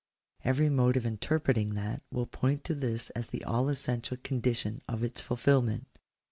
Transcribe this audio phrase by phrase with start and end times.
[0.43, 5.03] Every mode of interpreting that will points to this as the all essential condition of
[5.03, 5.85] its fulfilment.